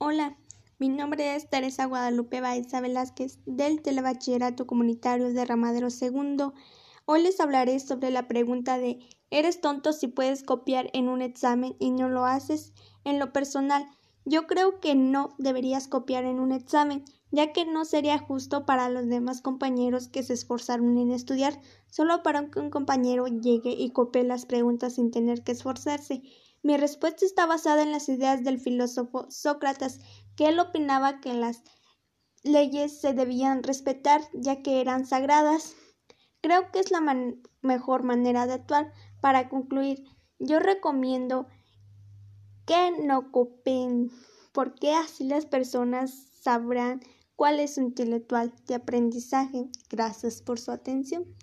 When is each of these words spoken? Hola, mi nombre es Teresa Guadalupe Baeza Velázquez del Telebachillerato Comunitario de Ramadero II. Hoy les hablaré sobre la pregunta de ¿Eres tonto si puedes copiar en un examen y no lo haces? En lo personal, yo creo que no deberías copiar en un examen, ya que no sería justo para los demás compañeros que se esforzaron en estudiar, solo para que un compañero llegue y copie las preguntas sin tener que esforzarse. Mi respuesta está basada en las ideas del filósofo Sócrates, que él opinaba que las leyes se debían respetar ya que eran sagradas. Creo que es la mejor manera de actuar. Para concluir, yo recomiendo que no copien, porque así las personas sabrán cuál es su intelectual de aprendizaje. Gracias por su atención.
Hola, 0.00 0.36
mi 0.78 0.88
nombre 0.88 1.34
es 1.34 1.50
Teresa 1.50 1.84
Guadalupe 1.84 2.40
Baeza 2.40 2.80
Velázquez 2.80 3.40
del 3.46 3.82
Telebachillerato 3.82 4.64
Comunitario 4.64 5.32
de 5.32 5.44
Ramadero 5.44 5.88
II. 5.88 6.52
Hoy 7.04 7.22
les 7.24 7.40
hablaré 7.40 7.80
sobre 7.80 8.12
la 8.12 8.28
pregunta 8.28 8.78
de 8.78 9.00
¿Eres 9.30 9.60
tonto 9.60 9.92
si 9.92 10.06
puedes 10.06 10.44
copiar 10.44 10.88
en 10.92 11.08
un 11.08 11.20
examen 11.20 11.74
y 11.80 11.90
no 11.90 12.08
lo 12.08 12.26
haces? 12.26 12.74
En 13.02 13.18
lo 13.18 13.32
personal, 13.32 13.88
yo 14.28 14.46
creo 14.46 14.78
que 14.78 14.94
no 14.94 15.34
deberías 15.38 15.88
copiar 15.88 16.24
en 16.24 16.38
un 16.38 16.52
examen, 16.52 17.02
ya 17.30 17.52
que 17.52 17.64
no 17.64 17.86
sería 17.86 18.18
justo 18.18 18.66
para 18.66 18.90
los 18.90 19.08
demás 19.08 19.40
compañeros 19.40 20.08
que 20.08 20.22
se 20.22 20.34
esforzaron 20.34 20.98
en 20.98 21.12
estudiar, 21.12 21.58
solo 21.86 22.22
para 22.22 22.50
que 22.50 22.60
un 22.60 22.68
compañero 22.68 23.26
llegue 23.26 23.70
y 23.70 23.90
copie 23.90 24.24
las 24.24 24.44
preguntas 24.44 24.96
sin 24.96 25.10
tener 25.10 25.42
que 25.44 25.52
esforzarse. 25.52 26.22
Mi 26.62 26.76
respuesta 26.76 27.24
está 27.24 27.46
basada 27.46 27.82
en 27.82 27.90
las 27.90 28.10
ideas 28.10 28.44
del 28.44 28.58
filósofo 28.58 29.26
Sócrates, 29.30 30.00
que 30.36 30.48
él 30.48 30.60
opinaba 30.60 31.20
que 31.20 31.32
las 31.32 31.62
leyes 32.42 33.00
se 33.00 33.14
debían 33.14 33.62
respetar 33.62 34.20
ya 34.34 34.62
que 34.62 34.82
eran 34.82 35.06
sagradas. 35.06 35.74
Creo 36.42 36.70
que 36.70 36.80
es 36.80 36.90
la 36.90 37.00
mejor 37.62 38.02
manera 38.02 38.46
de 38.46 38.54
actuar. 38.54 38.92
Para 39.22 39.48
concluir, 39.48 40.04
yo 40.38 40.60
recomiendo 40.60 41.46
que 42.68 42.90
no 43.02 43.32
copien, 43.32 44.10
porque 44.52 44.92
así 44.92 45.24
las 45.24 45.46
personas 45.46 46.12
sabrán 46.42 47.00
cuál 47.34 47.60
es 47.60 47.76
su 47.76 47.80
intelectual 47.80 48.52
de 48.66 48.74
aprendizaje. 48.74 49.70
Gracias 49.88 50.42
por 50.42 50.60
su 50.60 50.70
atención. 50.70 51.24